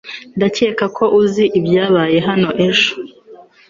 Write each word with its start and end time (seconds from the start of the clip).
Ndakeka 0.37 0.85
ko 0.97 1.03
uzi 1.21 1.43
ibyabaye 1.57 2.17
hano 2.27 2.49
ejo 2.67 2.91